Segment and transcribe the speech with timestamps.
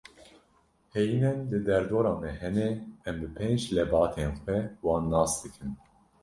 [0.93, 2.67] Heyînên li derdora me hene,
[3.07, 5.71] em bi pênc lebatên xwe wan nas dikin.